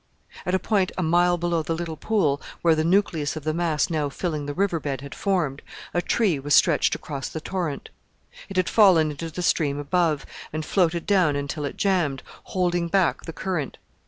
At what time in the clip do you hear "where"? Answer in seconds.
2.63-2.73